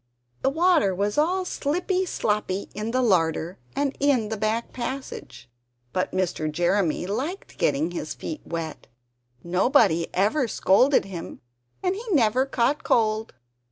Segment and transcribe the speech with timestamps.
[0.41, 5.47] The water was all slippy sloppy in the larder and in the back passage.
[5.93, 6.51] But Mr.
[6.51, 8.87] Jeremy liked getting his feet wet;
[9.43, 11.39] nobody ever scolded him,
[11.83, 13.35] and he never caught a cold!